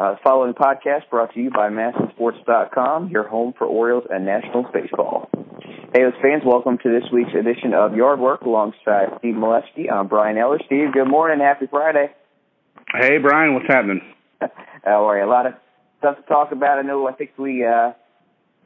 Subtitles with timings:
[0.00, 5.28] Uh, following podcast brought to you by MASNsports.com, your home for Orioles and Nationals baseball.
[5.92, 9.92] Hey, those fans, welcome to this week's edition of Yard Work alongside Steve Melewski.
[9.92, 10.58] I'm Brian Eller.
[10.64, 11.40] Steve, good morning.
[11.40, 12.14] Happy Friday.
[12.94, 14.00] Hey, Brian, what's happening?
[14.84, 15.26] How are you?
[15.26, 15.52] A lot of
[15.98, 16.78] stuff to talk about.
[16.78, 17.92] I know, I think we uh,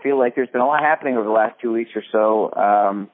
[0.05, 2.55] feel like there's been a lot happening over the last two weeks or so.
[2.55, 3.11] Um,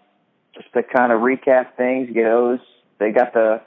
[0.54, 2.58] just to kind of recap things, you know,
[2.98, 3.62] they got the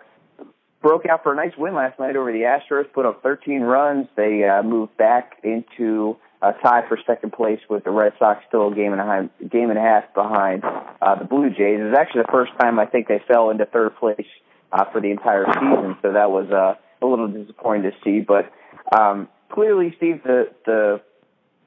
[0.84, 4.08] broke out for a nice win last night over the Astros, put up 13 runs.
[4.16, 8.72] They uh, moved back into a tie for second place with the Red Sox still
[8.72, 10.64] a game and a half, game and a half behind
[11.02, 11.80] uh, the Blue Jays.
[11.80, 14.28] It was actually the first time I think they fell into third place
[14.74, 18.20] uh, for the entire season, so that was uh, a little disappointing to see.
[18.20, 18.52] But
[18.96, 21.02] um, clearly, Steve, the the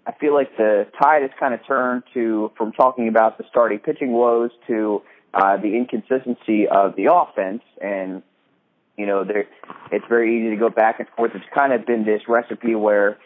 [0.06, 3.78] I feel like the tide has kind of turned to from talking about the starting
[3.78, 5.02] pitching woes to
[5.32, 8.22] uh, the inconsistency of the offense and
[8.96, 9.46] you know, there
[9.92, 11.32] it's very easy to go back and forth.
[11.34, 13.18] It's kind of been this recipe where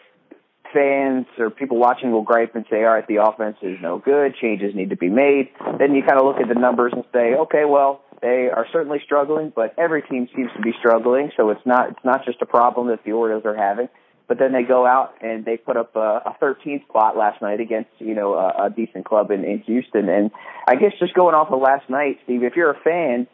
[0.73, 4.35] fans or people watching will gripe and say, all right, the offense is no good,
[4.35, 5.49] changes need to be made.
[5.79, 8.99] Then you kind of look at the numbers and say, okay, well, they are certainly
[9.03, 12.45] struggling, but every team seems to be struggling, so it's not it's not just a
[12.45, 13.89] problem that the Orioles are having.
[14.27, 17.59] But then they go out and they put up a, a 13th spot last night
[17.59, 20.07] against you know a, a decent club in, in Houston.
[20.07, 20.29] And
[20.67, 23.27] I guess just going off of last night, Steve, if you're a fan,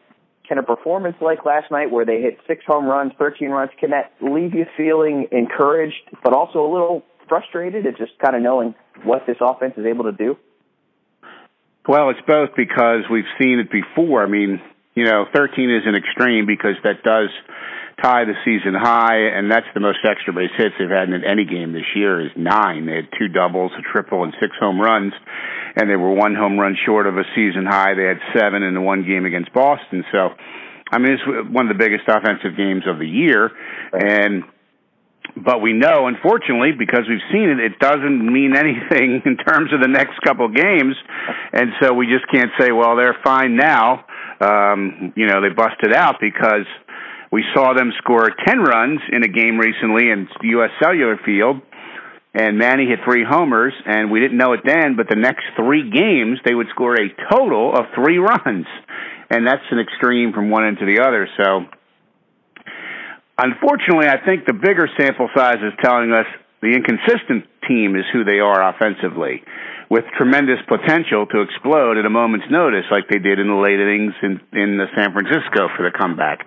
[0.48, 3.92] can a performance like last night where they hit six home runs, 13 runs, can
[3.92, 8.74] that leave you feeling encouraged, but also a little frustrated at just kind of knowing
[9.04, 10.38] what this offense is able to do?
[11.88, 14.24] Well, it's both because we've seen it before.
[14.24, 14.62] I mean,
[14.96, 17.30] you know, 13 is an extreme because that does
[18.02, 21.46] tie the season high, and that's the most extra base hits they've had in any
[21.46, 22.86] game this year is nine.
[22.86, 25.14] They had two doubles, a triple, and six home runs
[25.78, 27.94] and they were one home run short of a season high.
[27.94, 30.04] They had seven in the one game against Boston.
[30.12, 30.34] So,
[30.92, 33.52] I mean, it's one of the biggest offensive games of the year,
[33.94, 34.44] and
[35.36, 39.82] but we know, unfortunately, because we've seen it, it doesn't mean anything in terms of
[39.82, 40.96] the next couple games,
[41.54, 44.06] and so we just can't say, well, they're fine now.
[44.42, 46.66] Um, you know, they busted out because
[47.32, 50.70] we saw them score 10 runs in a game recently in U.S.
[50.82, 51.62] Cellular Field,
[52.34, 55.90] and Manny hit three homers, and we didn't know it then, but the next three
[55.90, 58.68] games they would score a total of three runs,
[59.30, 61.28] and that's an extreme from one end to the other.
[61.36, 61.66] So,
[63.38, 66.26] unfortunately, I think the bigger sample size is telling us
[66.62, 69.44] the inconsistent team is who they are offensively,
[69.90, 73.80] with tremendous potential to explode at a moment's notice, like they did in the late
[73.80, 76.46] innings in in the San Francisco for the comeback.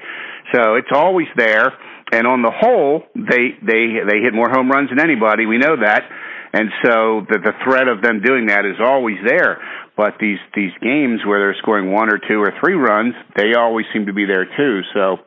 [0.52, 1.72] So it's always there
[2.12, 5.46] and on the whole, they they they hit more home runs than anybody.
[5.46, 6.02] We know that,
[6.52, 9.62] and so the the threat of them doing that is always there.
[9.96, 13.86] But these these games where they're scoring one or two or three runs, they always
[13.92, 14.80] seem to be there too.
[14.92, 15.18] So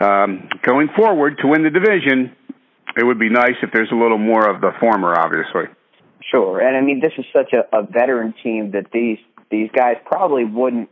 [0.00, 2.32] um, going forward to win the division,
[2.96, 5.68] it would be nice if there's a little more of the former, obviously.
[6.30, 9.18] Sure, and I mean this is such a, a veteran team that these
[9.50, 10.88] these guys probably wouldn't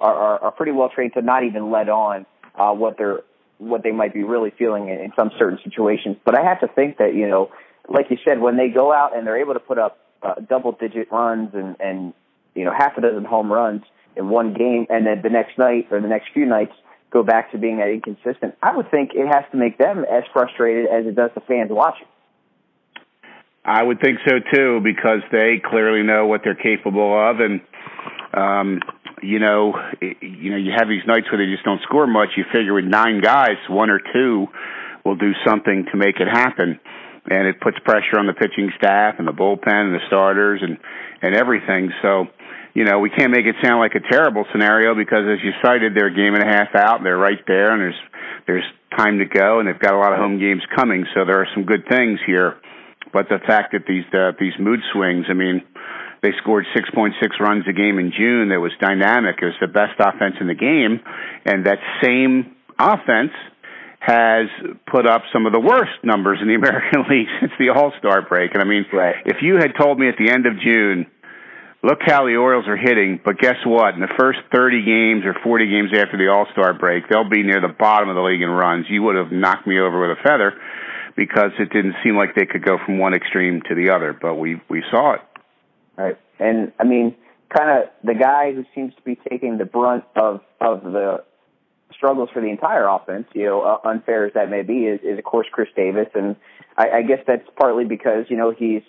[0.00, 3.20] are, are, are pretty well trained to not even let on uh, what they're
[3.58, 6.16] what they might be really feeling in, in some certain situations.
[6.24, 7.50] But I have to think that you know,
[7.88, 11.10] like you said, when they go out and they're able to put up uh, double-digit
[11.10, 12.12] runs and and
[12.54, 13.82] you know half a dozen home runs
[14.16, 16.72] in one game, and then the next night or the next few nights
[17.12, 20.24] go back to being that inconsistent, I would think it has to make them as
[20.32, 22.06] frustrated as it does the fans watching.
[23.66, 27.60] I would think so too, because they clearly know what they're capable of, and
[28.32, 28.80] um,
[29.22, 32.28] you know, you know, you have these nights where they just don't score much.
[32.36, 34.46] You figure with nine guys, one or two
[35.04, 36.78] will do something to make it happen,
[37.28, 40.78] and it puts pressure on the pitching staff and the bullpen and the starters and
[41.22, 41.90] and everything.
[42.02, 42.26] So,
[42.74, 45.94] you know, we can't make it sound like a terrible scenario because, as you cited,
[45.96, 48.00] they're a game and a half out, and they're right there, and there's
[48.46, 48.64] there's
[48.96, 51.04] time to go, and they've got a lot of home games coming.
[51.14, 52.56] So there are some good things here,
[53.12, 55.62] but the fact that these uh, these mood swings, I mean
[56.22, 58.48] they scored 6.6 runs a game in June.
[58.48, 59.36] That was dynamic.
[59.40, 61.00] It was the best offense in the game.
[61.44, 63.30] And that same offense
[64.00, 64.46] has
[64.90, 68.26] put up some of the worst numbers in the American League since the All Star
[68.26, 68.54] break.
[68.54, 69.16] And I mean, right.
[69.24, 71.06] if you had told me at the end of June,
[71.82, 73.94] look how the Orioles are hitting, but guess what?
[73.94, 77.42] In the first 30 games or 40 games after the All Star break, they'll be
[77.42, 78.86] near the bottom of the league in runs.
[78.88, 80.54] You would have knocked me over with a feather
[81.16, 84.34] because it didn't seem like they could go from one extreme to the other, but
[84.34, 85.20] we, we saw it
[85.96, 86.18] right?
[86.38, 87.14] And I mean,
[87.48, 91.24] kind of the guy who seems to be taking the brunt of of the
[91.94, 95.18] struggles for the entire offense, you know, uh, unfair as that may be, is, is
[95.18, 96.36] of course Chris Davis, and
[96.76, 98.82] I, I guess that's partly because you know he's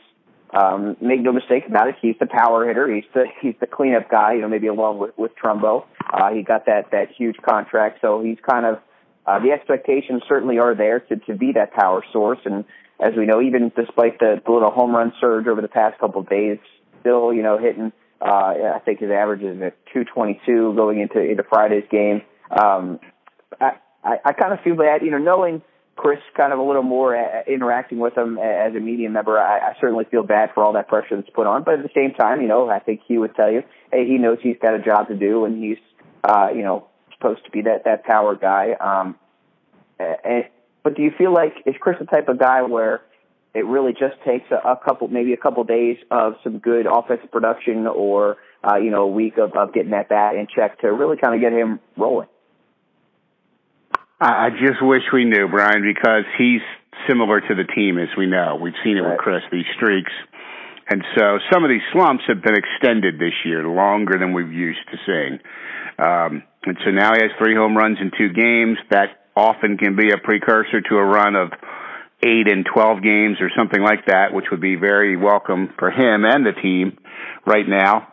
[0.54, 2.94] um, make no mistake about it, he's the power hitter.
[2.94, 4.34] He's the he's the cleanup guy.
[4.34, 8.22] You know, maybe along with with Trumbo, uh, he got that that huge contract, so
[8.22, 8.80] he's kind of
[9.28, 12.40] uh, the expectations certainly are there to, to be that power source.
[12.46, 12.64] And
[13.00, 16.22] as we know, even despite the, the little home run surge over the past couple
[16.22, 16.58] of days,
[17.02, 17.92] still, you know, hitting,
[18.22, 22.22] uh, I think his average is at 222 going into, into Friday's game.
[22.50, 23.00] Um,
[23.60, 25.62] I, I, I kind of feel bad, you know, knowing
[25.98, 29.72] Chris kind of a little more uh, interacting with him as a media member, I,
[29.72, 31.64] I certainly feel bad for all that pressure that's put on.
[31.64, 34.18] But at the same time, you know, I think he would tell you, hey, he
[34.18, 35.78] knows he's got a job to do and he's,
[36.24, 38.74] uh, you know, supposed to be that, that power guy.
[38.80, 39.16] Um,
[40.00, 40.46] and,
[40.84, 43.02] but do you feel like, is Chris the type of guy where
[43.54, 47.32] it really just takes a, a couple, maybe a couple days of some good offensive
[47.32, 50.88] production or, uh, you know, a week of, of getting that bat in check to
[50.92, 52.28] really kind of get him rolling?
[54.20, 56.62] I just wish we knew, Brian, because he's
[57.08, 58.58] similar to the team as we know.
[58.60, 59.12] We've seen it right.
[59.12, 60.12] with Chris, these streaks.
[60.90, 64.80] And so some of these slumps have been extended this year, longer than we've used
[64.92, 65.40] to seeing.
[65.98, 68.78] Um, and so now he has three home runs in two games.
[68.92, 71.52] That often can be a precursor to a run of
[72.24, 76.26] eight and 12 games or something like that, which would be very welcome for him
[76.26, 76.98] and the team
[77.46, 78.12] right now.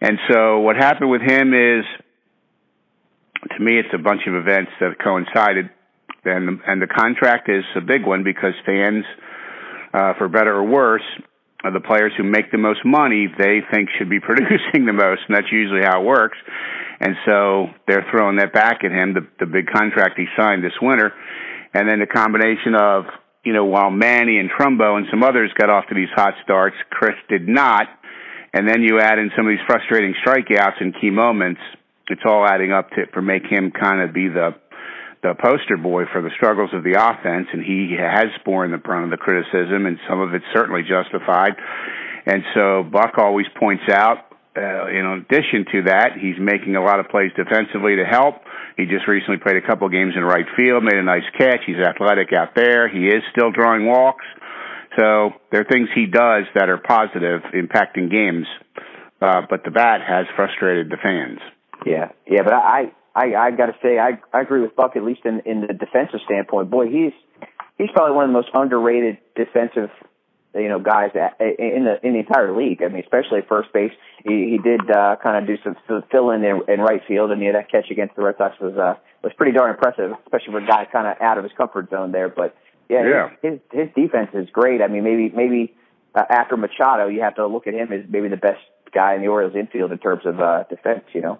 [0.00, 1.84] And so what happened with him is
[3.50, 5.70] to me, it's a bunch of events that coincided,
[6.24, 9.04] and and the contract is a big one because fans,
[9.92, 11.02] uh, for better or worse,
[11.64, 15.22] are the players who make the most money they think should be producing the most,
[15.26, 16.38] and that's usually how it works.
[17.02, 20.78] And so they're throwing that back at him, the the big contract he signed this
[20.80, 21.12] winter,
[21.74, 23.04] and then the combination of
[23.44, 26.76] you know while Manny and Trumbo and some others got off to these hot starts,
[26.90, 27.88] Chris did not,
[28.54, 31.60] and then you add in some of these frustrating strikeouts in key moments
[32.08, 34.54] it's all adding up to for make him kind of be the
[35.22, 39.04] the poster boy for the struggles of the offense, and he has borne the brunt
[39.04, 41.54] of the criticism, and some of it's certainly justified.
[42.26, 47.00] And so Buck always points out, uh, in addition to that, he's making a lot
[47.00, 48.42] of plays defensively to help.
[48.76, 51.60] He just recently played a couple games in right field, made a nice catch.
[51.66, 52.88] He's athletic out there.
[52.88, 54.24] He is still drawing walks.
[54.98, 58.46] So there are things he does that are positive, impacting games.
[59.22, 61.38] Uh, but the bat has frustrated the fans.
[61.86, 65.02] Yeah, yeah, but I I I got to say I I agree with Buck at
[65.04, 66.70] least in in the defensive standpoint.
[66.70, 67.12] Boy, he's
[67.78, 69.90] he's probably one of the most underrated defensive
[70.54, 72.82] you know guys in the in the entire league.
[72.82, 73.92] I mean, especially at first base.
[74.24, 75.76] He he did uh, kind of do some
[76.10, 78.76] fill in in, in right field, and yeah, that catch against the Red Sox was
[78.76, 81.90] uh was pretty darn impressive, especially for a guy kind of out of his comfort
[81.90, 82.28] zone there.
[82.28, 82.54] But
[82.88, 83.30] yeah, yeah.
[83.42, 84.82] His, his his defense is great.
[84.82, 85.74] I mean, maybe maybe
[86.14, 88.60] uh, after Machado, you have to look at him as maybe the best
[88.94, 91.04] guy in the Orioles infield in terms of uh defense.
[91.14, 91.38] You know.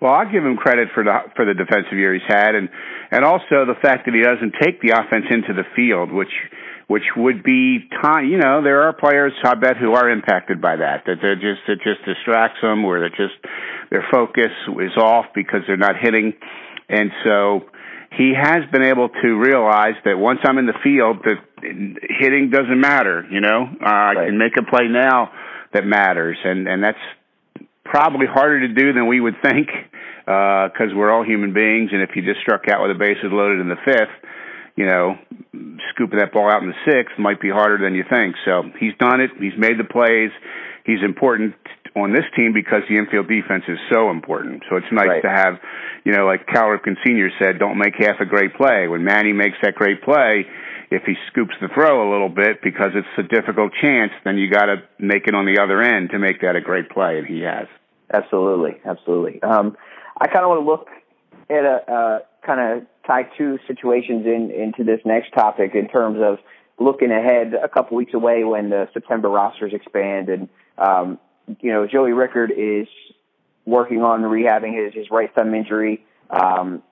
[0.00, 2.68] Well, I'll give him credit for the for the defensive year he's had, and
[3.10, 6.32] and also the fact that he doesn't take the offense into the field, which
[6.90, 8.26] which would be time.
[8.26, 11.04] You know, there are players I bet who are impacted by that.
[11.06, 13.38] That they're just it just distracts them, or that just
[13.90, 16.34] their focus is off because they're not hitting,
[16.88, 17.70] and so
[18.18, 22.80] he has been able to realize that once I'm in the field, that hitting doesn't
[22.80, 23.24] matter.
[23.30, 24.18] You know, uh, right.
[24.18, 25.30] I can make a play now
[25.72, 26.98] that matters, and and that's
[27.84, 29.68] probably harder to do than we would think
[30.26, 33.30] because uh, we're all human beings, and if you just struck out with the bases
[33.30, 34.26] loaded in the fifth,
[34.80, 35.12] you know,
[35.92, 38.34] scooping that ball out in the sixth might be harder than you think.
[38.46, 39.28] So he's done it.
[39.36, 40.32] He's made the plays.
[40.88, 41.52] He's important
[41.94, 44.64] on this team because the infield defense is so important.
[44.70, 45.20] So it's nice right.
[45.20, 45.60] to have,
[46.08, 47.28] you know, like Cal Ripken Sr.
[47.38, 48.88] said, don't make half a great play.
[48.88, 50.48] When Manny makes that great play,
[50.90, 54.50] if he scoops the throw a little bit because it's a difficult chance, then you
[54.50, 57.26] got to make it on the other end to make that a great play, and
[57.26, 57.68] he has.
[58.08, 59.42] Absolutely, absolutely.
[59.42, 59.76] Um,
[60.16, 60.88] I kind of want to look
[61.50, 66.18] at a uh, kind of tie two situations in into this next topic in terms
[66.22, 66.38] of
[66.78, 70.48] looking ahead a couple weeks away when the September rosters expand and
[70.78, 71.18] um,
[71.60, 72.86] you know Joey Rickard is
[73.66, 76.04] working on rehabbing his his right thumb injury.
[76.30, 76.82] Um,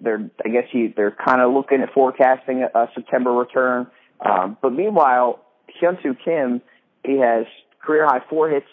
[0.00, 3.86] they're I guess he they're kind of looking at forecasting a, a September return.
[4.20, 5.44] Um, but meanwhile,
[5.80, 6.60] Hyunsoo Kim
[7.04, 7.46] he has
[7.80, 8.66] career high four hits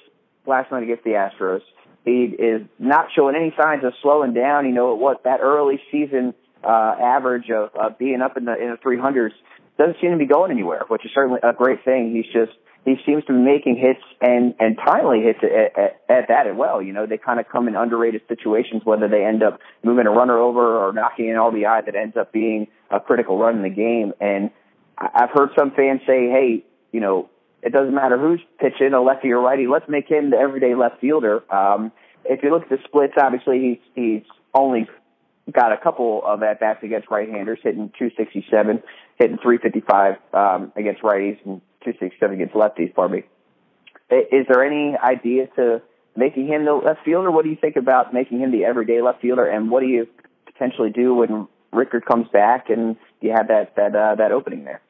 [0.48, 1.62] last night against the Astros.
[2.04, 4.66] He is not showing any signs of slowing down.
[4.66, 6.34] You know what that early season
[6.66, 9.32] uh, average of, of being up in the in the 300s
[9.78, 12.14] doesn't seem to be going anywhere, which is certainly a great thing.
[12.16, 16.28] He's just he seems to be making hits and and timely hits at, at, at
[16.30, 16.82] that as well.
[16.82, 20.12] You know, they kind of come in underrated situations, whether they end up moving a
[20.12, 23.70] runner over or knocking an RBI that ends up being a critical run in the
[23.70, 24.14] game.
[24.22, 24.52] And
[24.98, 27.30] I've heard some fans say, hey, you know,
[27.62, 29.68] it doesn't matter who's pitching, a lefty or righty.
[29.68, 31.44] Let's make him the everyday left fielder.
[31.54, 31.92] Um,
[32.24, 34.88] if you look at the splits, obviously he's he's only
[35.52, 38.82] got a couple of at bats against right-handers, hitting 267,
[39.20, 42.94] hitting 355 um, against righties, and 267 against lefties.
[42.94, 43.24] Pardon me.
[44.10, 45.82] Is there any idea to
[46.16, 47.32] making him the left fielder?
[47.32, 49.46] What do you think about making him the everyday left fielder?
[49.46, 50.08] And what do you
[50.46, 54.82] potentially do when Rickard comes back and you have that that uh, that opening there.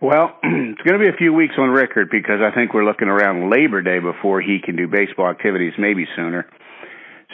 [0.00, 3.08] Well, it's going to be a few weeks on Rickard because I think we're looking
[3.08, 6.46] around Labor Day before he can do baseball activities, maybe sooner.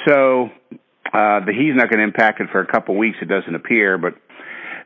[0.08, 0.48] So
[1.14, 3.18] uh, the, he's not going to impact it for a couple weeks.
[3.22, 4.14] It doesn't appear, but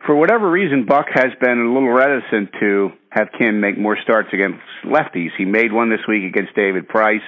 [0.07, 4.29] for whatever reason, Buck has been a little reticent to have Kim make more starts
[4.33, 5.31] against lefties.
[5.37, 7.25] He made one this week against David Price.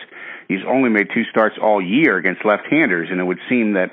[0.48, 3.90] He's only made two starts all year against left-handers, and it would seem that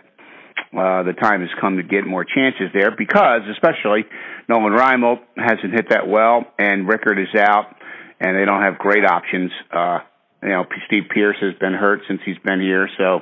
[0.75, 4.03] uh, the time has come to get more chances there because, especially,
[4.49, 7.75] Nolan Reimold hasn't hit that well, and Rickard is out,
[8.19, 9.51] and they don't have great options.
[9.71, 9.99] Uh,
[10.43, 13.21] you know, Steve Pearce has been hurt since he's been here, so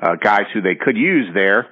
[0.00, 1.68] uh, guys who they could use there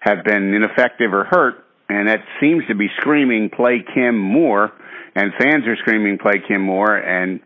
[0.00, 4.72] have been ineffective or hurt, and that seems to be screaming play Kim more,
[5.14, 7.40] and fans are screaming play Kim more, and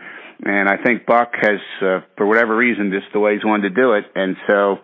[0.45, 3.75] and I think Buck has, uh, for whatever reason, just the way he's wanted to
[3.75, 4.79] do it, and so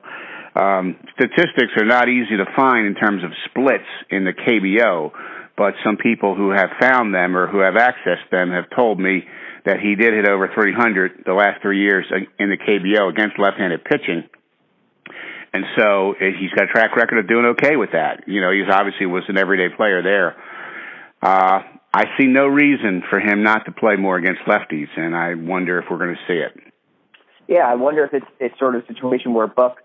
[0.54, 5.12] um, statistics are not easy to find in terms of splits in the KBO,
[5.56, 9.24] but some people who have found them or who have accessed them have told me
[9.64, 12.04] that he did hit over 300 the last three years
[12.38, 14.24] in the KBO against left-handed pitching.
[15.52, 18.24] And so eh, he's got a track record of doing okay with that.
[18.26, 20.36] You know, he's obviously was an everyday player there.
[21.20, 21.62] Uh,
[21.94, 25.78] I see no reason for him not to play more against lefties, and I wonder
[25.78, 26.72] if we're going to see it.
[27.48, 29.78] Yeah, I wonder if it's it's sort of a situation where Buck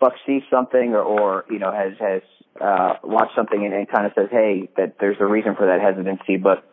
[0.00, 2.22] Buck sees something or, or you know has has
[2.60, 5.80] uh, watched something and, and kind of says, hey, that there's a reason for that
[5.80, 6.68] hesitancy, but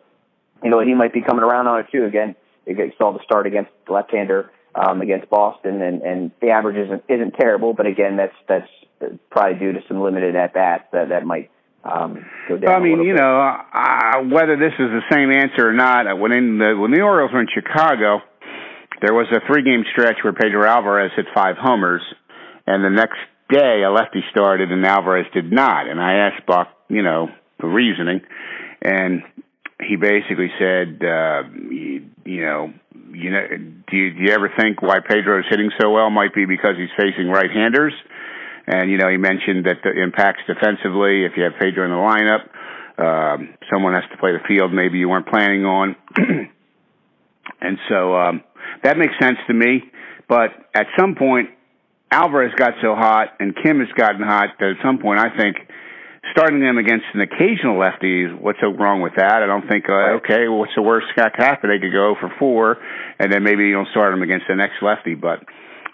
[0.64, 2.04] you know he might be coming around on it too.
[2.04, 2.34] Again,
[2.66, 7.34] you saw the start against left-hander um, against Boston, and and the average isn't isn't
[7.38, 11.50] terrible, but again, that's that's probably due to some limited at bats that that might
[11.84, 12.74] um, go down.
[12.74, 13.20] I mean, you bit.
[13.20, 17.00] know, uh, whether this is the same answer or not, when in the when the
[17.00, 18.20] Orioles were in Chicago,
[19.02, 22.02] there was a three-game stretch where Pedro Alvarez hit five homers
[22.66, 23.18] and the next
[23.50, 25.88] day a lefty started and Alvarez did not.
[25.88, 28.20] And I asked Buck, you know, the reasoning,
[28.82, 29.22] and
[29.82, 32.72] he basically said, uh, you, you know,
[33.20, 33.46] you know,
[33.90, 36.76] do you, do you ever think why Pedro is hitting so well might be because
[36.76, 37.92] he's facing right-handers?
[38.66, 41.24] And you know, he mentioned that the impacts defensively.
[41.24, 42.48] If you have Pedro in the lineup,
[43.00, 44.72] um, someone has to play the field.
[44.72, 45.96] Maybe you weren't planning on.
[47.60, 48.42] and so um,
[48.84, 49.82] that makes sense to me.
[50.28, 51.50] But at some point,
[52.10, 55.56] Alvarez got so hot and Kim has gotten hot that at some point I think
[56.32, 59.42] starting them against an occasional lefty, what's so wrong with that?
[59.42, 61.70] I don't think, uh, okay, well, what's the worst that could happen?
[61.70, 62.78] They could go for four,
[63.18, 65.14] and then maybe you don't start them against the next lefty.
[65.14, 65.40] But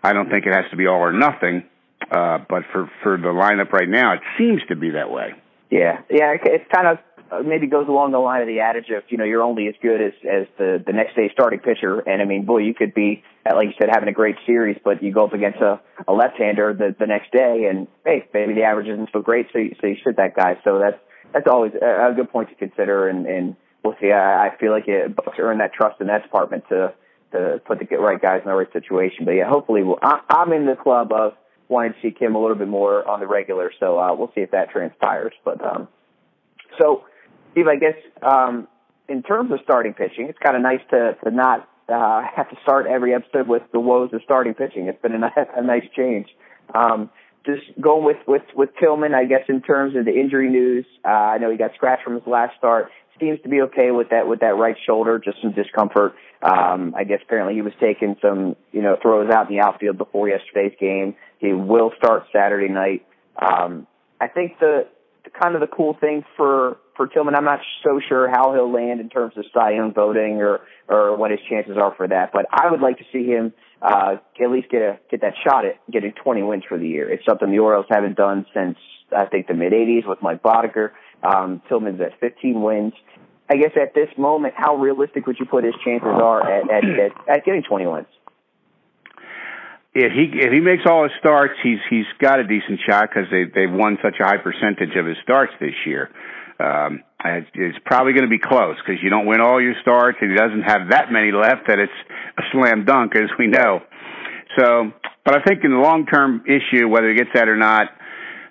[0.02, 1.64] I don't think it has to be all or nothing.
[2.11, 5.33] Uh, but for for the lineup right now, it seems to be that way.
[5.71, 6.99] Yeah, yeah, it's kind of
[7.45, 10.00] maybe goes along the line of the adage of you know you're only as good
[10.00, 12.00] as as the the next day starting pitcher.
[12.00, 15.02] And I mean boy you could be like you said having a great series but
[15.02, 18.62] you go up against a a left-hander the the next day and hey maybe the
[18.62, 20.59] average isn't so great so you, so you sit that guy.
[20.64, 20.99] So that's
[21.33, 23.09] that's always a, good point to consider.
[23.09, 24.12] And and we'll see.
[24.12, 26.95] I, I feel like it, Bucks earn that trust in that department to
[27.33, 29.25] to put the right guys in the right situation.
[29.25, 31.33] But yeah hopefully we'll, I, I'm in the club of
[31.68, 33.73] wanting to see Kim a little bit more on the regular.
[33.80, 35.35] So uh, we'll see if that transpires.
[35.45, 35.88] But um
[36.78, 37.04] so
[37.56, 38.68] Steve, I guess um,
[39.08, 42.56] in terms of starting pitching, it's kind of nice to to not uh, have to
[42.62, 44.88] start every episode with the woes of starting pitching.
[44.88, 46.26] It's been a, a nice change.
[46.75, 47.08] Um,
[47.46, 51.08] just going with with with Tillman, I guess in terms of the injury news, uh,
[51.08, 52.90] I know he got scratched from his last start.
[53.18, 56.14] Seems to be okay with that with that right shoulder, just some discomfort.
[56.42, 59.96] Um, I guess apparently he was taking some you know throws out in the outfield
[59.96, 61.14] before yesterday's game.
[61.38, 63.06] He will start Saturday night.
[63.40, 63.86] Um,
[64.20, 64.88] I think the
[65.42, 67.34] kind of the cool thing for for Tillman.
[67.34, 71.16] I'm not so sure how he'll land in terms of Cy Young voting or or
[71.16, 72.30] what his chances are for that.
[72.32, 75.64] But I would like to see him uh, at least get a get that shot
[75.64, 77.10] at getting 20 wins for the year.
[77.10, 78.76] It's something the Orioles haven't done since
[79.16, 80.90] I think the mid 80s with Mike Boddicker.
[81.22, 82.92] Um, Tillman's at 15 wins.
[83.48, 86.84] I guess at this moment, how realistic would you put his chances are at at,
[86.84, 88.06] at, at getting 20 wins?
[89.96, 93.30] if he if he makes all his starts, he's he's got a decent shot because
[93.30, 96.10] they they've won such a high percentage of his starts this year.
[96.58, 100.30] Um, it's probably going to be close because you don't win all your starts, and
[100.30, 101.92] he doesn't have that many left that it's
[102.38, 103.80] a slam dunk, as we know.
[104.58, 104.92] So,
[105.25, 107.88] but I think in the long term issue, whether he gets that or not,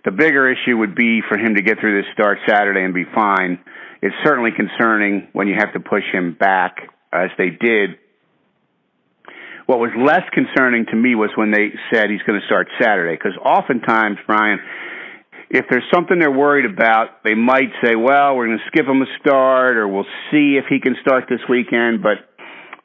[0.03, 3.05] the bigger issue would be for him to get through this start Saturday and be
[3.15, 3.59] fine.
[4.01, 6.77] It's certainly concerning when you have to push him back,
[7.13, 7.97] as they did
[9.65, 13.17] what was less concerning to me was when they said he's going to start Saturday,
[13.17, 14.59] because oftentimes, Brian,
[15.55, 19.01] if there's something they're worried about, they might say, well, we're going to skip him
[19.01, 22.03] a start, or we'll see if he can start this weekend.
[22.03, 22.27] But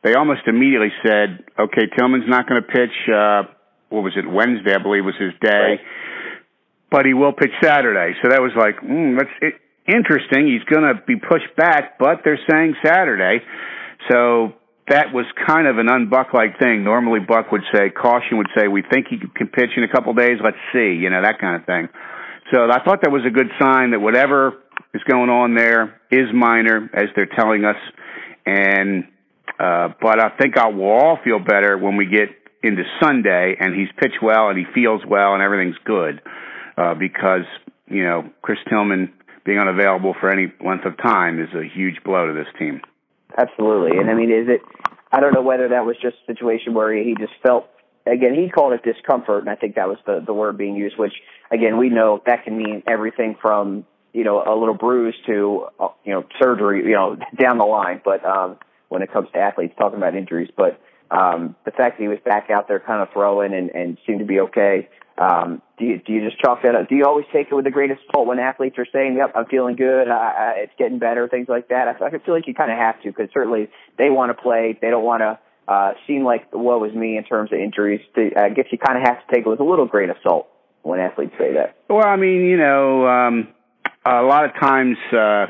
[0.04, 2.94] they almost immediately said, okay, Tillman's not going to pitch.
[3.10, 3.42] Uh,
[3.88, 4.22] what was it?
[4.28, 5.50] Wednesday, I believe, was his day.
[5.50, 5.80] Right.
[6.90, 8.14] but he will pitch Saturday.
[8.22, 9.54] So that was like, mm, that's it,
[9.86, 10.46] interesting.
[10.46, 13.42] He's going to be pushed back, but they're saying Saturday.
[14.08, 14.54] So
[14.88, 16.84] that was kind of an unbuck like thing.
[16.84, 20.14] Normally, Buck would say, caution would say, we think he can pitch in a couple
[20.14, 20.38] days.
[20.42, 21.88] Let's see, you know, that kind of thing.
[22.50, 24.54] So I thought that was a good sign that whatever
[24.92, 27.76] is going on there is minor, as they're telling us.
[28.44, 29.04] And
[29.58, 32.28] uh, but I think I will all feel better when we get
[32.62, 36.20] into Sunday and he's pitched well and he feels well and everything's good.
[36.76, 37.44] Uh, because
[37.88, 39.12] you know Chris Tillman
[39.44, 42.80] being unavailable for any length of time is a huge blow to this team.
[43.36, 44.60] Absolutely, and I mean, is it?
[45.12, 47.68] I don't know whether that was just a situation where he just felt.
[48.10, 50.98] Again, he called it discomfort, and I think that was the the word being used.
[50.98, 51.14] Which,
[51.50, 55.88] again, we know that can mean everything from you know a little bruise to uh,
[56.04, 58.00] you know surgery, you know down the line.
[58.04, 62.02] But um, when it comes to athletes talking about injuries, but um, the fact that
[62.02, 64.88] he was back out there kind of throwing and, and seemed to be okay.
[65.18, 66.88] Um, do you do you just chalk that up?
[66.88, 69.46] Do you always take it with the greatest salt when athletes are saying, "Yep, I'm
[69.46, 71.88] feeling good, I, it's getting better," things like that?
[71.88, 74.78] I, I feel like you kind of have to because certainly they want to play,
[74.80, 75.38] they don't want to
[75.70, 78.00] uh, seem like woe is me in terms of injuries.
[78.16, 80.16] To, I guess you kind of have to take it with a little grain of
[80.20, 80.48] salt
[80.82, 81.76] when athletes say that.
[81.88, 83.48] Well, I mean, you know, um,
[84.04, 85.46] a lot of times uh,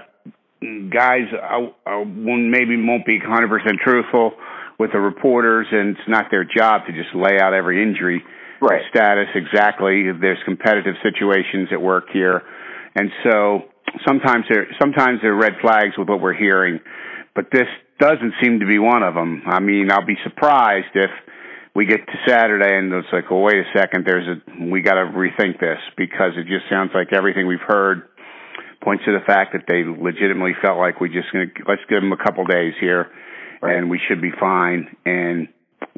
[0.92, 4.32] guys uh, uh, maybe won't be 100% truthful
[4.78, 8.22] with the reporters, and it's not their job to just lay out every injury
[8.60, 8.82] right.
[8.90, 10.04] status exactly.
[10.20, 12.42] There's competitive situations at work here,
[12.94, 13.62] and so
[14.06, 16.80] sometimes there sometimes there are red flags with what we're hearing,
[17.34, 17.68] but this
[18.00, 19.42] doesn't seem to be one of them.
[19.46, 21.10] I mean, I'll be surprised if
[21.74, 24.94] we get to Saturday and it's like, well, wait a second, there's a we got
[24.94, 28.08] to rethink this because it just sounds like everything we've heard
[28.82, 32.12] points to the fact that they legitimately felt like we just gonna let's give them
[32.12, 33.12] a couple days here,
[33.62, 33.76] right.
[33.76, 35.48] and we should be fine and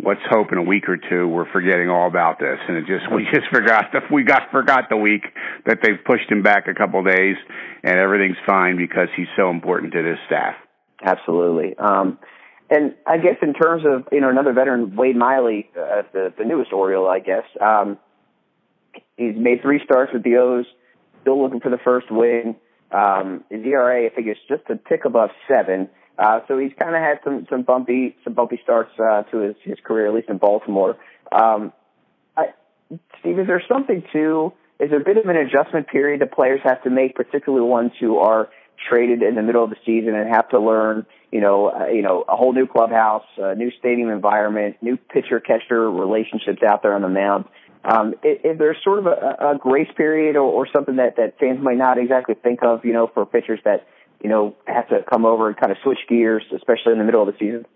[0.03, 2.59] let's hope in a week or two we're forgetting all about this.
[2.69, 5.23] And it just we just forgot the we got forgot the week
[5.67, 7.37] that they've pushed him back a couple of days,
[7.83, 10.55] and everything's fine because he's so important to this staff.
[11.03, 11.77] Absolutely.
[11.79, 12.19] Um,
[12.71, 16.45] and I guess in terms of you know another veteran, Wade Miley, uh, the the
[16.45, 17.45] newest Oriole, I guess.
[17.61, 17.99] Um,
[19.17, 20.67] he's made three starts with the O's.
[21.21, 22.57] Still looking for the first win.
[22.91, 25.89] Um, his ERA, I think, is just a tick above seven.
[26.19, 29.57] Uh, so he's kind of had some some bumpy some bumpy starts uh, to his
[29.63, 30.97] his career, at least in Baltimore.
[31.31, 31.73] Um,
[32.37, 32.47] I,
[33.21, 34.53] Steve, is there something to?
[34.81, 37.93] Is there a bit of an adjustment period that players have to make, particularly ones
[38.01, 38.49] who are
[38.89, 42.03] traded in the middle of the season and have to learn, you know, uh, you
[42.03, 46.95] know, a whole new clubhouse, a new stadium environment, new pitcher catcher relationships out there
[46.95, 47.45] on the mound.
[47.85, 51.59] Um, is, there sort of a, a grace period or, or something that that fans
[51.61, 53.87] might not exactly think of, you know, for pitchers that
[54.23, 57.27] you know, have to come over and kind of switch gears, especially in the middle
[57.27, 57.67] of the season?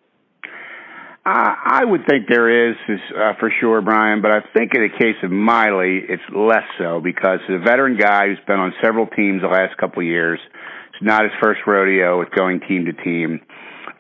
[1.29, 4.23] I would think there is, is uh, for sure, Brian.
[4.23, 8.29] But I think in the case of Miley, it's less so because the veteran guy
[8.29, 10.39] who's been on several teams the last couple of years.
[10.97, 13.41] It's not his first rodeo with going team to team.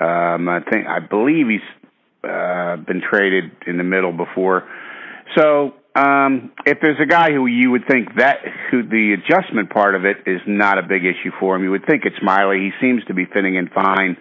[0.00, 1.60] Um, I think I believe he's
[2.24, 4.66] uh, been traded in the middle before.
[5.36, 8.38] So um, if there's a guy who you would think that
[8.70, 11.86] who the adjustment part of it is not a big issue for him, you would
[11.86, 12.58] think it's Miley.
[12.60, 14.16] He seems to be fitting in fine.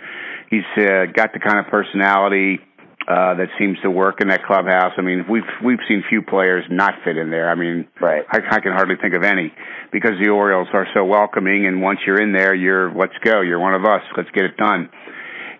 [0.50, 2.60] He's uh, got the kind of personality
[3.08, 4.94] uh, that seems to work in that clubhouse.
[4.98, 7.50] I mean, we've we've seen few players not fit in there.
[7.50, 8.26] I mean, right.
[8.30, 9.54] I, I can hardly think of any
[9.92, 13.42] because the Orioles are so welcoming, and once you're in there, you're let's go.
[13.42, 14.02] You're one of us.
[14.18, 14.90] Let's get it done.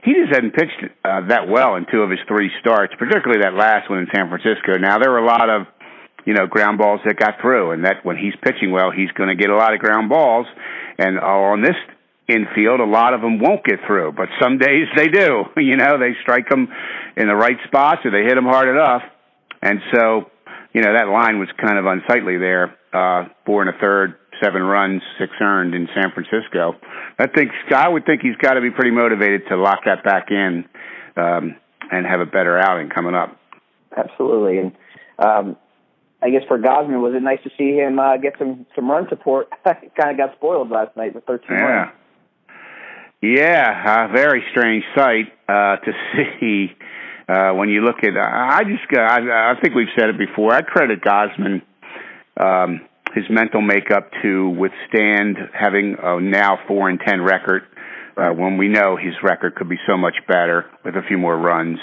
[0.04, 3.54] He just hadn't pitched uh, that well in two of his three starts, particularly that
[3.54, 4.78] last one in San Francisco.
[4.78, 5.68] Now there were a lot of
[6.26, 7.72] you know, ground balls that got through.
[7.72, 10.48] And that when he's pitching well, he's going to get a lot of ground balls.
[10.98, 11.78] And on this
[12.28, 15.44] infield, a lot of them won't get through, but some days they do.
[15.58, 16.68] You know, they strike them
[17.18, 19.02] in the right spots or they hit them hard enough.
[19.62, 20.30] And so,
[20.74, 22.76] you know, that line was kind of unsightly there.
[22.94, 26.76] Uh, four and a third, seven runs, six earned in San Francisco.
[27.18, 30.30] I think I would think he's got to be pretty motivated to lock that back
[30.30, 30.66] in
[31.18, 31.56] um,
[31.92, 33.38] and have a better outing coming up.
[33.98, 34.72] Absolutely, and
[35.20, 35.58] um,
[36.22, 39.08] I guess for Gausman, was it nice to see him uh, get some some run
[39.10, 39.50] support?
[39.64, 41.64] kind of got spoiled last night with 13 yeah.
[41.64, 41.92] runs.
[43.26, 45.92] Yeah, a very strange sight uh, to
[46.40, 46.68] see
[47.28, 48.16] uh, when you look at.
[48.18, 50.54] I just, I, I think we've said it before.
[50.54, 51.62] I credit Gausman
[52.40, 52.82] um,
[53.16, 57.64] his mental makeup to withstand having a now four and ten record.
[58.18, 61.38] Uh, when we know his record could be so much better with a few more
[61.38, 61.80] runs,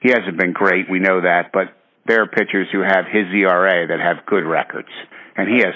[0.00, 0.88] he hasn't been great.
[0.88, 1.74] We know that, but
[2.06, 4.88] there are pitchers who have his ERA that have good records,
[5.36, 5.74] and he has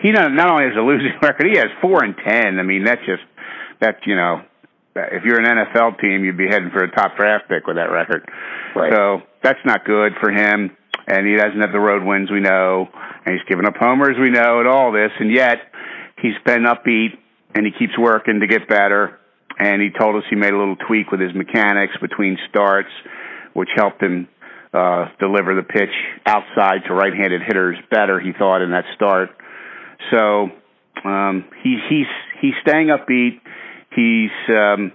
[0.00, 2.58] he not only has a losing record, he has four and ten.
[2.58, 3.22] I mean, that's just
[3.80, 4.42] that you know,
[4.94, 7.90] if you're an NFL team, you'd be heading for a top draft pick with that
[7.90, 8.28] record.
[8.74, 8.92] Right.
[8.92, 10.76] So that's not good for him.
[11.06, 12.88] and he doesn't have the road wins we know,
[13.24, 15.58] and he's given up homers we know, and all this, and yet
[16.20, 17.18] he's been upbeat
[17.54, 19.18] and he keeps working to get better.
[19.58, 22.88] And he told us he made a little tweak with his mechanics between starts,
[23.52, 24.28] which helped him
[24.72, 25.90] uh, deliver the pitch
[26.24, 28.20] outside to right-handed hitters better.
[28.20, 29.30] He thought in that start.
[30.12, 30.48] So
[31.04, 32.06] um, he, he's
[32.40, 33.40] he's staying upbeat.
[33.94, 34.92] He's um,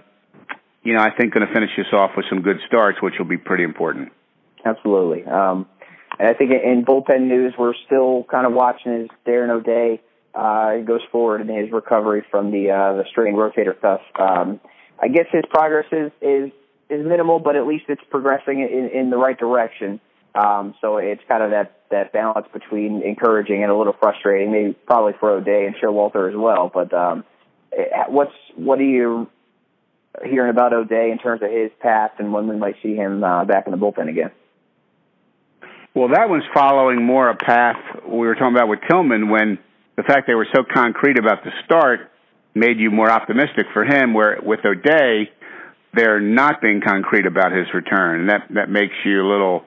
[0.82, 3.26] you know I think going to finish this off with some good starts, which will
[3.26, 4.12] be pretty important.
[4.64, 5.24] Absolutely.
[5.24, 5.66] Um,
[6.18, 10.00] and I think in bullpen news, we're still kind of watching his Darren O'Day
[10.34, 14.00] uh, goes forward in his recovery from the uh, the strained rotator cuff.
[14.18, 14.60] Um,
[15.00, 16.52] I guess his progress is is
[16.88, 20.00] is minimal, but at least it's progressing in, in the right direction.
[20.34, 24.76] Um, so it's kind of that that balance between encouraging and a little frustrating, maybe
[24.86, 26.70] probably for O'Day and Showalter as well.
[26.72, 27.24] But um,
[28.08, 29.28] what's what are you
[30.24, 33.44] hearing about O'Day in terms of his path and when we might see him uh,
[33.44, 34.30] back in the bullpen again?
[35.94, 39.58] Well, that one's following more a path we were talking about with Tillman when
[39.96, 42.10] the fact they were so concrete about the start
[42.54, 44.12] made you more optimistic for him.
[44.12, 45.30] Where with O'Day,
[45.94, 49.64] they're not being concrete about his return, and that that makes you a little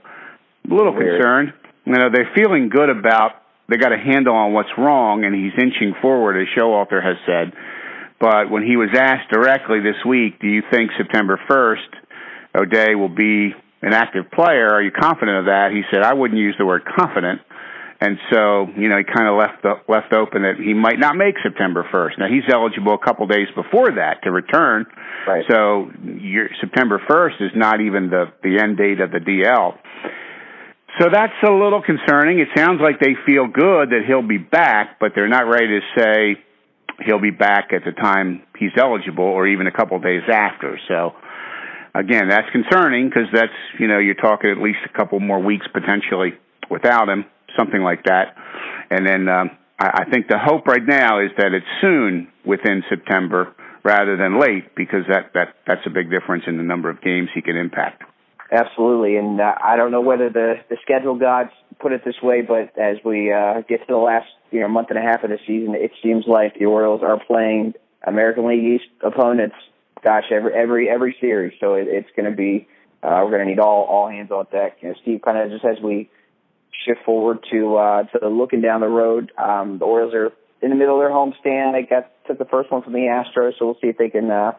[0.70, 1.20] a little Weird.
[1.20, 1.54] concerned.
[1.86, 3.32] You know, they're feeling good about
[3.68, 7.54] they got a handle on what's wrong, and he's inching forward, as Showalter has said.
[8.20, 12.00] But when he was asked directly this week, do you think September 1st
[12.56, 14.70] O'Day will be an active player.
[14.70, 15.70] Are you confident of that?
[15.72, 17.42] He said, I wouldn't use the word confident.
[18.02, 21.18] And so, you know, he kind of left the, left open that he might not
[21.18, 22.20] make September 1st.
[22.20, 24.86] Now he's eligible a couple days before that to return.
[25.28, 25.44] Right.
[25.50, 29.76] So your September 1st is not even the the end date of the DL.
[31.00, 32.40] So that's a little concerning.
[32.40, 35.82] It sounds like they feel good that he'll be back, but they're not ready to
[35.98, 36.38] say
[37.06, 40.80] he'll be back at the time he's eligible or even a couple days after.
[40.88, 41.14] So
[41.96, 45.66] again, that's concerning because that's you know you're talking at least a couple more weeks
[45.74, 46.34] potentially
[46.70, 47.26] without him,
[47.58, 48.36] something like that.
[48.90, 52.84] And then um, I, I think the hope right now is that it's soon within
[52.90, 57.02] September rather than late because that that that's a big difference in the number of
[57.02, 58.04] games he can impact.
[58.52, 62.42] Absolutely, and uh, I don't know whether the the schedule gods put it this way,
[62.42, 65.30] but as we uh, get to the last you know month and a half of
[65.30, 69.56] the season, it seems like the Orioles are playing American League East opponents
[70.04, 71.54] gosh, every every every series.
[71.60, 72.68] So it, it's going to be
[73.04, 74.78] uh, we're going to need all all hands on deck.
[74.82, 76.10] You know, Steve, kind of just as we
[76.86, 80.32] shift forward to uh, to looking down the road, um, the Orioles are
[80.62, 81.74] in the middle of their homestand.
[81.74, 84.30] They got took the first one from the Astros, so we'll see if they can
[84.30, 84.54] uh,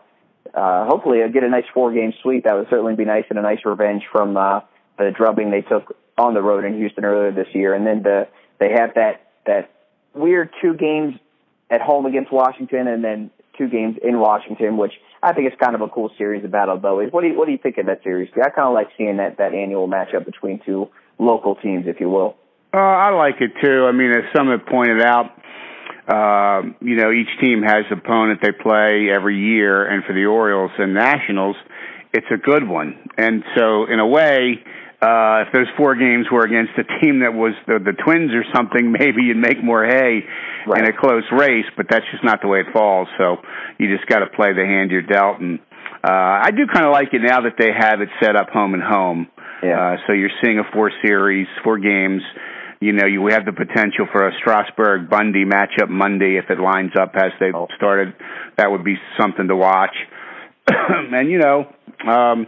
[0.55, 2.45] uh, hopefully get a nice four game sweep.
[2.45, 4.61] That would certainly be nice and a nice revenge from uh,
[4.99, 7.75] the drubbing they took on the road in Houston earlier this year.
[7.75, 9.71] And then the, they have that that
[10.15, 11.15] weird two games
[11.71, 15.75] at home against Washington, and then two games in Washington, which I think is kind
[15.75, 17.13] of a cool series of battle bowies.
[17.13, 18.31] What do you what do you think of that series?
[18.35, 22.09] I kind of like seeing that that annual matchup between two local teams, if you
[22.09, 22.37] will.
[22.73, 23.87] Uh, I like it too.
[23.87, 25.33] I mean, as some have pointed out,
[26.11, 30.25] uh, you know, each team has an opponent they play every year, and for the
[30.27, 31.57] Orioles and Nationals,
[32.13, 32.99] it's a good one.
[33.17, 34.59] And so, in a way,
[35.01, 38.45] uh, if those four games were against a team that was the, the Twins or
[38.53, 40.27] something, maybe you'd make more hay
[40.67, 40.83] right.
[40.83, 41.67] in a close race.
[41.77, 43.09] But that's just not the way it falls.
[43.17, 43.37] So
[43.79, 45.39] you just got to play the hand you're dealt.
[45.39, 45.61] And
[46.03, 48.75] uh, I do kind of like it now that they have it set up home
[48.75, 49.29] and home.
[49.63, 49.95] Yeah.
[49.95, 52.23] Uh, so you're seeing a four series, four games.
[52.81, 56.93] You know, you have the potential for a Strasburg Bundy matchup Monday if it lines
[56.99, 57.69] up as they've oh.
[57.77, 58.15] started.
[58.57, 59.95] That would be something to watch.
[60.67, 61.69] and you know,
[62.09, 62.47] um,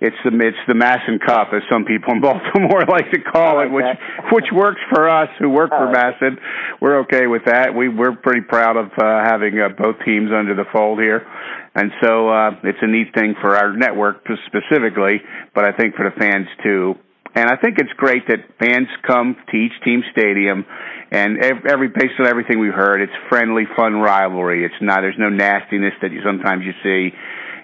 [0.00, 3.68] it's the it's the MASN Cup, as some people in Baltimore like to call like
[3.68, 4.32] it, which that.
[4.32, 6.36] which works for us who work for MASN.
[6.80, 7.74] We're okay with that.
[7.74, 11.26] We we're pretty proud of uh, having uh, both teams under the fold here,
[11.74, 15.20] and so uh, it's a neat thing for our network specifically,
[15.54, 16.96] but I think for the fans too.
[17.34, 20.66] And I think it's great that fans come to each team stadium,
[21.12, 24.64] and every based on everything we've heard, it's friendly, fun rivalry.
[24.64, 27.14] It's not there's no nastiness that you sometimes you see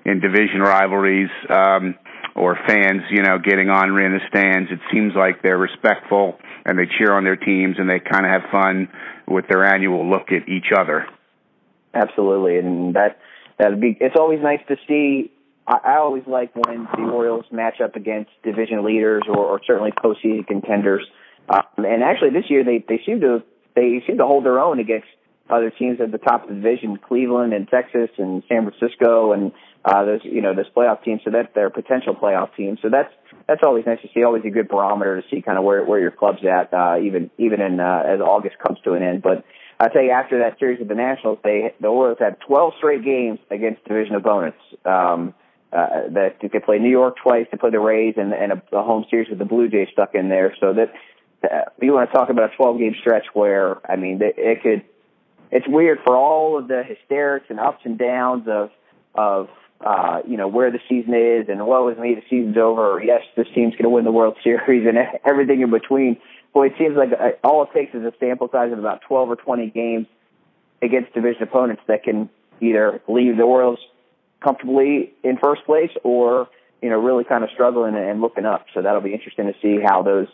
[0.04, 1.30] in division rivalries.
[1.50, 1.96] Um,
[2.36, 4.70] or fans, you know, getting on in the stands.
[4.70, 8.30] It seems like they're respectful and they cheer on their teams and they kind of
[8.30, 8.88] have fun
[9.26, 11.06] with their annual look at each other.
[11.94, 13.18] Absolutely, and that
[13.58, 13.96] that'd be.
[13.98, 15.32] It's always nice to see.
[15.66, 19.92] I, I always like when the Orioles match up against division leaders or, or certainly
[19.92, 21.06] postseason contenders.
[21.48, 23.42] Um, and actually, this year they they seem to
[23.74, 25.06] they seem to hold their own against
[25.48, 29.52] other teams at the top of the division, Cleveland and Texas and San Francisco and
[29.84, 31.20] uh, those you know this playoff team.
[31.24, 32.80] So that they're potential playoff teams.
[32.82, 33.12] So that's
[33.46, 34.24] that's always nice to see.
[34.24, 37.30] Always a good barometer to see kind of where where your club's at, uh, even
[37.38, 39.22] even in uh, as August comes to an end.
[39.22, 39.44] But
[39.78, 43.04] I tell you, after that series of the Nationals, they the Orioles had 12 straight
[43.04, 44.58] games against division opponents.
[44.84, 45.34] Um,
[45.76, 48.82] uh, that they play New York twice, they play the Rays, and, and a, a
[48.82, 50.56] home series with the Blue Jays stuck in there.
[50.58, 50.92] So that
[51.44, 54.62] uh, you want to talk about a 12 game stretch where I mean it, it
[54.62, 54.82] could.
[55.50, 58.70] It's weird for all of the hysterics and ups and downs of
[59.14, 59.48] of
[59.80, 62.94] uh, you know where the season is and what was me the season's over.
[62.94, 66.16] Or yes, this team's going to win the World Series and everything in between.
[66.54, 69.28] Boy, it seems like uh, all it takes is a sample size of about 12
[69.28, 70.06] or 20 games
[70.80, 72.30] against division opponents that can
[72.62, 73.78] either leave the Orioles
[74.42, 76.48] comfortably in first place or
[76.82, 78.66] you know really kind of struggling and looking up.
[78.74, 80.28] So that'll be interesting to see how those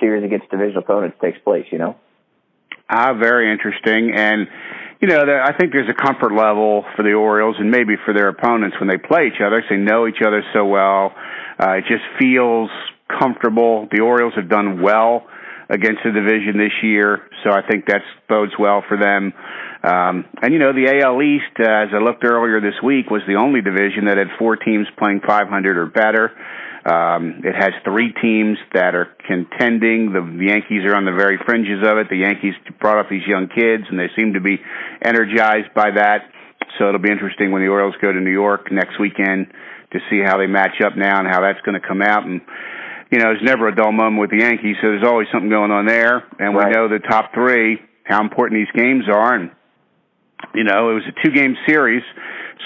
[0.00, 1.66] series against division opponents takes place.
[1.70, 1.96] You know.
[2.88, 4.48] Ah, very interesting, and
[5.02, 8.28] you know, I think there's a comfort level for the Orioles and maybe for their
[8.28, 9.60] opponents when they play each other.
[9.68, 11.12] They know each other so well.
[11.58, 12.70] Uh, it just feels
[13.08, 13.88] comfortable.
[13.90, 15.26] The Orioles have done well
[15.68, 19.32] against the division this year, so I think that bodes well for them.
[19.82, 23.22] Um, and you know, the AL East, uh, as I looked earlier this week, was
[23.26, 26.30] the only division that had four teams playing 500 or better.
[26.82, 30.12] Um, it has three teams that are contending.
[30.12, 32.10] The, the Yankees are on the very fringes of it.
[32.10, 34.58] The Yankees brought up these young kids, and they seem to be
[35.02, 36.30] energized by that.
[36.78, 39.50] So it'll be interesting when the Orioles go to New York next weekend
[39.92, 42.24] to see how they match up now and how that's going to come out.
[42.24, 42.40] And
[43.10, 45.70] you know, there's never a dull moment with the Yankees, so there's always something going
[45.70, 46.24] on there.
[46.38, 46.66] And right.
[46.66, 49.50] we know the top three, how important these games are, and
[50.54, 52.02] you know, it was a two-game series,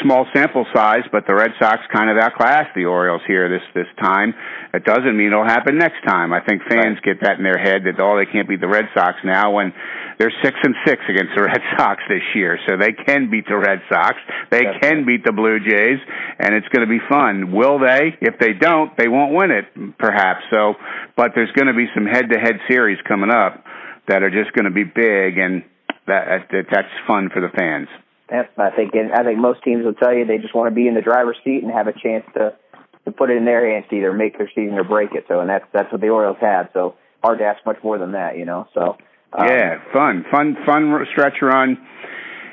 [0.03, 3.87] small sample size, but the Red Sox kind of outclassed the Orioles here this this
[4.01, 4.35] time.
[4.75, 6.33] It doesn't mean it'll happen next time.
[6.33, 7.03] I think fans right.
[7.03, 9.73] get that in their head that oh, they can't beat the Red Sox now when
[10.19, 13.57] they're six and six against the Red Sox this year, so they can beat the
[13.57, 14.17] Red Sox.
[14.51, 14.81] They Definitely.
[14.81, 16.01] can beat the Blue Jays,
[16.39, 17.53] and it's going to be fun.
[17.53, 18.17] Will they?
[18.21, 19.67] If they don't, they won't win it,
[19.99, 20.45] perhaps.
[20.53, 20.75] So,
[21.17, 23.65] but there's going to be some head-to-head series coming up
[24.09, 25.65] that are just going to be big and
[26.07, 27.89] that, that that's fun for the fans.
[28.31, 30.89] Yep, I think I think most teams will tell you they just want to be
[30.89, 32.55] in the driver's seat and have a chance to
[33.05, 35.25] to put it in their hands to either make their season or break it.
[35.29, 36.69] So, and that's that's what the Orioles had.
[36.73, 38.67] So hard to ask much more than that, you know.
[38.75, 38.97] So
[39.33, 41.79] um, yeah, fun, fun, fun stretch run,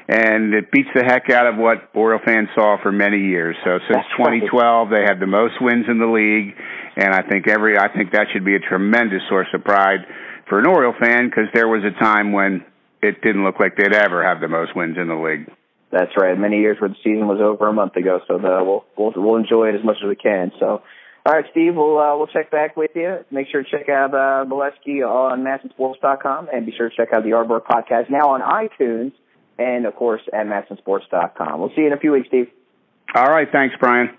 [0.07, 3.55] and it beats the heck out of what Oriole fans saw for many years.
[3.63, 6.55] So since 2012, they have the most wins in the league,
[6.97, 10.05] and I think every I think that should be a tremendous source of pride
[10.49, 12.65] for an Oriole fan because there was a time when
[13.03, 15.51] it didn't look like they'd ever have the most wins in the league.
[15.91, 16.37] That's right.
[16.37, 19.35] Many years where the season was over a month ago, so the, we'll we'll we'll
[19.35, 20.51] enjoy it as much as we can.
[20.59, 20.81] So,
[21.25, 23.23] all right, Steve, we'll uh, we'll check back with you.
[23.29, 27.29] Make sure to check out uh, on MASNsports.com, and be sure to check out the
[27.29, 29.11] Yardbird podcast now on iTunes,
[29.59, 31.59] and of course at MASNsports.com.
[31.59, 32.47] We'll see you in a few weeks, Steve.
[33.13, 34.17] All right, thanks, Brian.